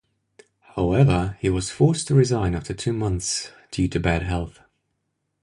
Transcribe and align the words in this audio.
However, 0.75 1.37
he 1.41 1.49
was 1.51 1.69
forced 1.69 2.07
to 2.07 2.15
resign 2.15 2.55
after 2.55 2.73
two 2.73 2.91
months 2.91 3.51
due 3.69 3.87
to 3.89 3.99
bad 3.99 4.23
health. 4.23 4.59